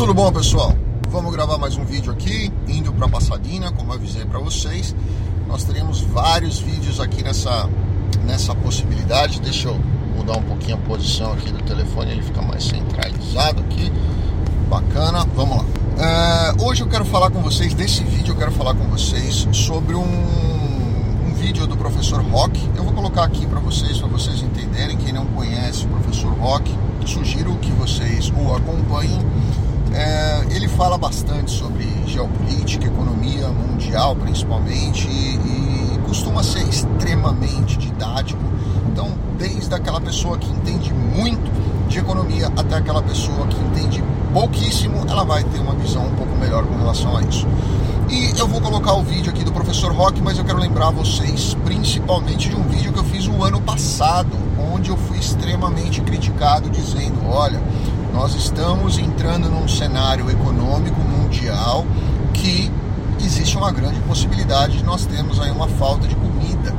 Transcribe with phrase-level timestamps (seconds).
[0.00, 0.74] Tudo bom, pessoal?
[1.10, 4.96] Vamos gravar mais um vídeo aqui, indo para Passadina, como avisei para vocês.
[5.46, 7.68] Nós teremos vários vídeos aqui nessa,
[8.24, 9.42] nessa possibilidade.
[9.42, 9.78] Deixa eu
[10.16, 13.92] mudar um pouquinho a posição aqui do telefone, ele fica mais centralizado aqui.
[14.70, 15.64] Bacana, vamos lá.
[15.98, 19.94] É, hoje eu quero falar com vocês, desse vídeo eu quero falar com vocês sobre
[19.94, 22.58] um, um vídeo do professor Rock.
[22.74, 24.96] Eu vou colocar aqui para vocês, para vocês entenderem.
[24.96, 26.74] Quem não conhece o professor Rock,
[27.04, 29.20] sugiro que vocês o acompanhem.
[30.80, 38.40] Fala bastante sobre geopolítica, economia mundial principalmente, e, e costuma ser extremamente didático.
[38.90, 41.52] Então, desde aquela pessoa que entende muito
[41.86, 46.34] de economia até aquela pessoa que entende pouquíssimo, ela vai ter uma visão um pouco
[46.36, 47.46] melhor com relação a isso.
[48.08, 51.54] E eu vou colocar o vídeo aqui do professor Rock, mas eu quero lembrar vocês
[51.62, 54.30] principalmente de um vídeo que eu fiz o ano passado,
[54.72, 57.29] onde eu fui extremamente criticado dizendo,
[58.30, 61.84] nós estamos entrando num cenário econômico mundial
[62.32, 62.70] que
[63.20, 66.72] existe uma grande possibilidade de nós termos aí uma falta de comida.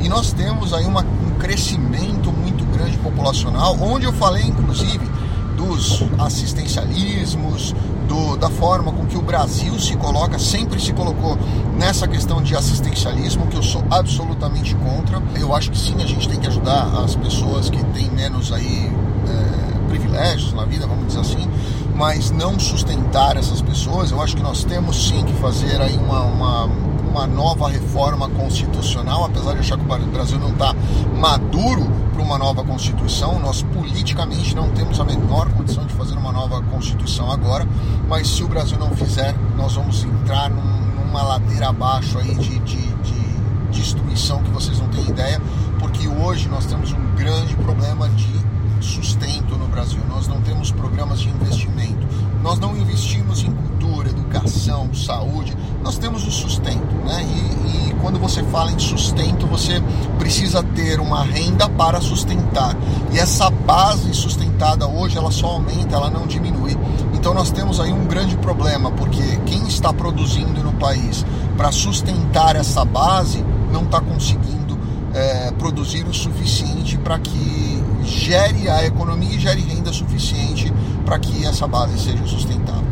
[0.00, 5.08] E nós temos aí uma, um crescimento muito grande populacional, onde eu falei inclusive
[5.56, 7.74] dos assistencialismos,
[8.06, 11.38] do, da forma com que o Brasil se coloca, sempre se colocou
[11.78, 15.22] nessa questão de assistencialismo, que eu sou absolutamente contra.
[15.34, 18.92] Eu acho que sim, a gente tem que ajudar as pessoas que têm menos aí
[19.26, 21.48] é, privilégios na vida, vamos dizer assim,
[21.94, 24.10] mas não sustentar essas pessoas.
[24.10, 26.64] Eu acho que nós temos sim que fazer aí uma, uma,
[27.10, 30.74] uma nova reforma constitucional, apesar de achar que o Brasil não está
[31.16, 33.38] maduro para uma nova Constituição.
[33.40, 37.66] Nós politicamente não temos a menor condição de fazer uma nova Constituição agora,
[38.08, 42.58] mas se o Brasil não fizer, nós vamos entrar num, numa ladeira abaixo aí de,
[42.60, 43.28] de, de
[43.70, 45.40] destruição que vocês não têm ideia,
[45.78, 48.27] porque hoje nós temos um grande problema de
[49.78, 50.00] Brasil.
[50.08, 52.04] Nós não temos programas de investimento.
[52.42, 55.56] Nós não investimos em cultura, educação, saúde.
[55.84, 57.22] Nós temos o sustento, né?
[57.22, 59.80] E, e quando você fala em sustento, você
[60.18, 62.76] precisa ter uma renda para sustentar.
[63.12, 66.76] E essa base sustentada hoje, ela só aumenta, ela não diminui.
[67.14, 71.24] Então nós temos aí um grande problema, porque quem está produzindo no país
[71.56, 74.76] para sustentar essa base não está conseguindo
[75.14, 77.77] é, produzir o suficiente para que
[78.28, 80.70] gere a economia e gere renda suficiente
[81.06, 82.84] para que essa base seja sustentável.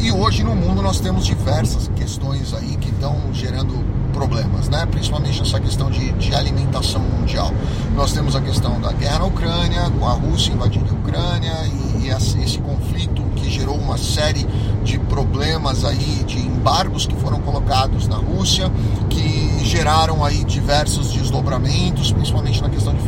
[0.00, 3.72] E hoje no mundo nós temos diversas questões aí que estão gerando
[4.12, 4.84] problemas, né?
[4.86, 7.52] principalmente essa questão de, de alimentação mundial.
[7.94, 11.52] Nós temos a questão da guerra na Ucrânia, com a Rússia invadindo a Ucrânia
[12.00, 14.44] e, e esse conflito que gerou uma série
[14.82, 18.68] de problemas aí, de embargos que foram colocados na Rússia,
[19.08, 23.00] que geraram aí diversos desdobramentos, principalmente na questão de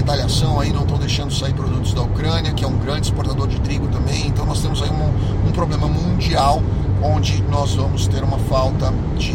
[0.00, 3.60] retaliação, aí não estão deixando sair produtos da Ucrânia, que é um grande exportador de
[3.60, 4.26] trigo também.
[4.26, 6.62] Então nós temos aí um, um problema mundial
[7.02, 9.32] onde nós vamos ter uma falta de,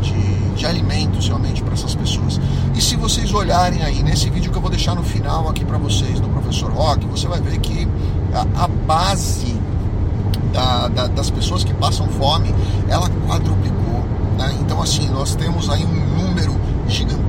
[0.00, 2.40] de, de alimentos realmente para essas pessoas.
[2.74, 5.78] E se vocês olharem aí nesse vídeo que eu vou deixar no final aqui para
[5.78, 7.86] vocês do professor Rock, você vai ver que
[8.32, 9.56] a, a base
[10.52, 12.54] da, da, das pessoas que passam fome,
[12.88, 14.04] ela quadruplicou.
[14.38, 14.56] Né?
[14.60, 16.54] Então assim, nós temos aí um número
[16.88, 17.27] gigantesco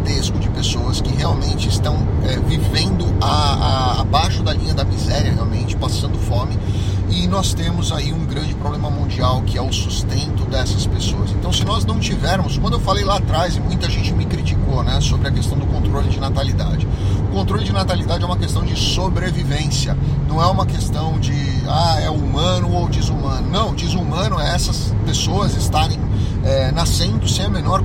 [0.59, 6.19] pessoas que realmente estão é, vivendo a, a, abaixo da linha da miséria, realmente, passando
[6.19, 6.59] fome.
[7.09, 11.31] E nós temos aí um grande problema mundial que é o sustento dessas pessoas.
[11.31, 14.83] Então, se nós não tivermos, quando eu falei lá atrás, e muita gente me criticou
[14.83, 16.85] né, sobre a questão do controle de natalidade.
[17.29, 19.97] O controle de natalidade é uma questão de sobrevivência,
[20.27, 21.33] não é uma questão de
[21.69, 23.49] ah, é humano ou desumano.
[23.49, 25.97] Não, desumano é essas pessoas estarem
[26.43, 27.81] é, nascendo sem a menor,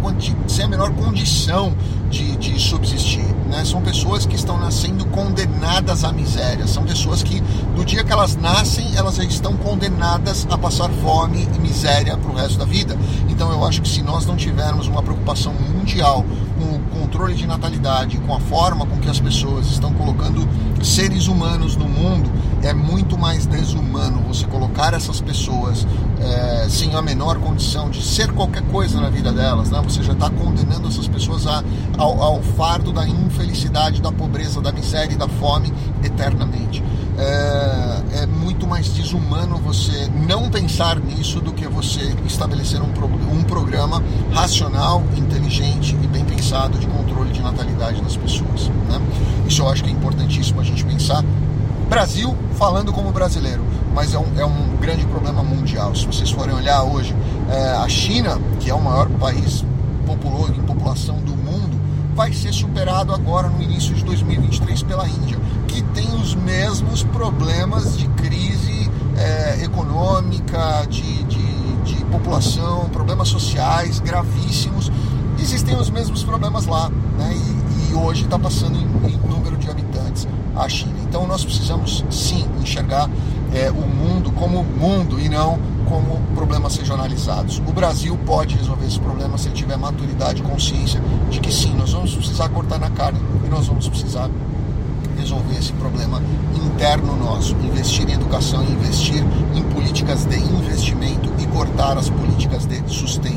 [0.48, 1.72] sem a menor condição
[2.14, 3.24] de, de subsistir.
[3.50, 3.64] Né?
[3.64, 6.66] São pessoas que estão nascendo condenadas à miséria.
[6.66, 7.40] São pessoas que,
[7.74, 12.34] do dia que elas nascem, elas estão condenadas a passar fome e miséria para o
[12.34, 12.96] resto da vida.
[13.28, 16.24] Então eu acho que se nós não tivermos uma preocupação mundial
[16.56, 20.48] com o controle de natalidade, com a forma com que as pessoas estão colocando
[20.82, 22.30] seres humanos no mundo,
[22.64, 25.86] é muito mais desumano você colocar essas pessoas
[26.18, 29.70] é, sem a menor condição de ser qualquer coisa na vida delas.
[29.70, 29.80] Né?
[29.84, 31.62] Você já está condenando essas pessoas a,
[31.98, 35.72] ao, ao, fardo da infelicidade, da pobreza, da miséria e da fome
[36.02, 36.82] eternamente.
[37.18, 43.06] É, é, muito mais desumano você não pensar nisso do que você estabelecer um, pro,
[43.06, 44.02] um programa
[44.32, 48.68] racional, inteligente e bem pensado de controle de natalidade das pessoas.
[48.88, 49.00] Né?
[49.46, 51.22] Isso eu acho que é importantíssimo a gente pensar
[51.94, 53.64] Brasil falando como brasileiro,
[53.94, 55.94] mas é um, é um grande problema mundial.
[55.94, 57.14] Se vocês forem olhar hoje,
[57.48, 59.64] é, a China, que é o maior país
[60.04, 61.80] populoso em população do mundo,
[62.12, 65.38] vai ser superado agora no início de 2023 pela Índia,
[65.68, 74.00] que tem os mesmos problemas de crise é, econômica, de, de, de população, problemas sociais
[74.00, 74.90] gravíssimos.
[75.38, 77.36] Existem os mesmos problemas lá, né?
[77.36, 80.26] E, e hoje está passando em, em número de habitantes
[80.56, 80.94] a China.
[81.04, 83.08] Então nós precisamos sim enxergar
[83.54, 85.58] é, o mundo como mundo e não
[85.88, 87.58] como problemas regionalizados.
[87.58, 91.00] O Brasil pode resolver esse problema se ele tiver maturidade e consciência
[91.30, 94.28] de que sim, nós vamos precisar cortar na carne e nós vamos precisar
[95.16, 96.20] resolver esse problema
[96.66, 99.22] interno nosso, investir em educação, investir
[99.54, 103.33] em políticas de investimento e cortar as políticas de não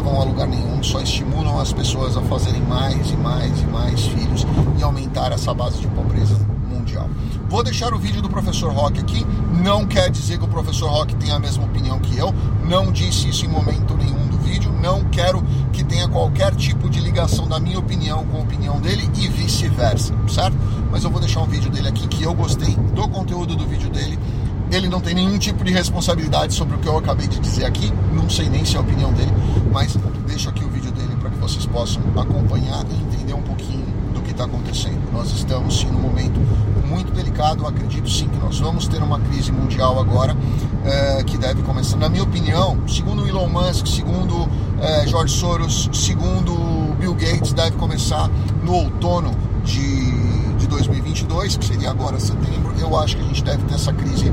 [0.00, 4.00] levam a lugar nenhum, só estimulam as pessoas a fazerem mais e mais e mais
[4.06, 4.46] filhos
[4.78, 6.34] e aumentar essa base de pobreza
[6.66, 7.06] mundial.
[7.50, 9.26] Vou deixar o vídeo do professor Rock aqui.
[9.62, 12.32] Não quer dizer que o professor Rock tenha a mesma opinião que eu.
[12.66, 14.72] Não disse isso em momento nenhum do vídeo.
[14.80, 19.10] Não quero que tenha qualquer tipo de ligação da minha opinião com a opinião dele
[19.18, 20.56] e vice-versa, certo?
[20.90, 23.90] Mas eu vou deixar um vídeo dele aqui que eu gostei do conteúdo do vídeo
[23.90, 24.18] dele.
[24.70, 27.92] Ele não tem nenhum tipo de responsabilidade sobre o que eu acabei de dizer aqui.
[28.12, 29.32] Não sei nem se é a opinião dele,
[29.72, 29.96] mas
[30.26, 33.84] deixo aqui o vídeo dele para que vocês possam acompanhar e entender um pouquinho
[34.14, 35.00] do que está acontecendo.
[35.12, 36.40] Nós estamos sim num momento
[36.88, 37.66] muito delicado.
[37.66, 40.36] Acredito sim que nós vamos ter uma crise mundial agora
[40.84, 41.96] é, que deve começar.
[41.96, 44.48] Na minha opinião, segundo Elon Musk, segundo
[44.80, 48.30] é, George Soros, segundo Bill Gates, deve começar
[48.62, 49.30] no outono
[49.64, 52.74] de, de 2022, que seria agora setembro.
[52.78, 54.32] Eu acho que a gente deve ter essa crise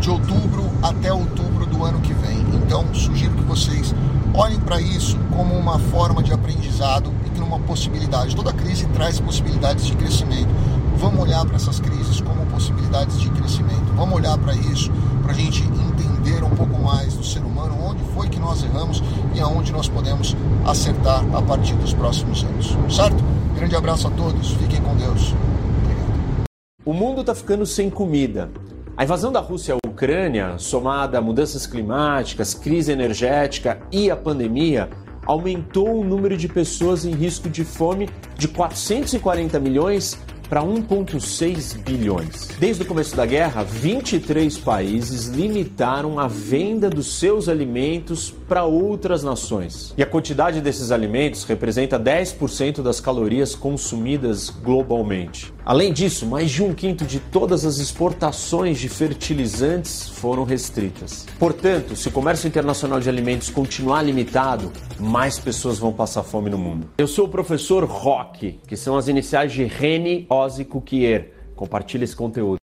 [0.00, 2.38] de outubro até outubro do ano que vem.
[2.54, 3.94] Então, sugiro que vocês
[4.34, 8.36] olhem para isso como uma forma de aprendizado e que uma possibilidade.
[8.36, 10.48] Toda crise traz possibilidades de crescimento.
[10.96, 13.92] Vamos olhar para essas crises como possibilidades de crescimento.
[13.96, 14.90] Vamos olhar para isso,
[15.22, 19.02] para a gente entender um pouco mais do ser humano, onde foi que nós erramos
[19.34, 22.76] e aonde nós podemos acertar a partir dos próximos anos.
[22.94, 23.22] Certo?
[23.56, 25.34] Grande abraço a todos, fiquem com Deus.
[25.82, 26.44] Obrigado.
[26.84, 28.50] O mundo está ficando sem comida.
[28.96, 34.88] A invasão da Rússia Ucrânia, somada a mudanças climáticas, crise energética e a pandemia,
[35.26, 40.18] aumentou o número de pessoas em risco de fome de 440 milhões
[40.50, 42.48] para 1,6 bilhões.
[42.58, 49.22] Desde o começo da guerra, 23 países limitaram a venda dos seus alimentos para outras
[49.22, 49.94] nações.
[49.96, 55.54] E a quantidade desses alimentos representa 10% das calorias consumidas globalmente.
[55.64, 61.26] Além disso, mais de um quinto de todas as exportações de fertilizantes foram restritas.
[61.38, 66.58] Portanto, se o comércio internacional de alimentos continuar limitado, mais pessoas vão passar fome no
[66.58, 66.88] mundo.
[66.98, 71.32] Eu sou o professor Rock, que são as iniciais de Rene Ozzy Cuquier.
[71.54, 72.58] Compartilhe esse conteúdo.